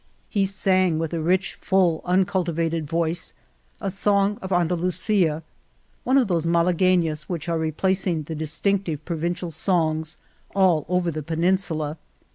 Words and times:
He 0.31 0.45
sang 0.47 0.97
with 0.97 1.13
a 1.13 1.21
rich, 1.21 1.53
full, 1.53 2.01
uncultivated 2.05 2.87
voice, 2.87 3.35
a 3.79 3.91
song 3.91 4.39
of 4.41 4.51
Andalusia, 4.51 5.43
one 6.03 6.17
of 6.17 6.27
those 6.27 6.47
Malaguenas 6.47 7.29
which 7.29 7.47
are 7.47 7.59
replacing 7.59 8.23
the 8.23 8.33
distinctive 8.33 9.05
provin 9.05 9.35
cial 9.35 9.53
songs 9.53 10.17
all 10.55 10.87
over 10.89 11.11
the 11.11 11.21
peninsula. 11.21 11.99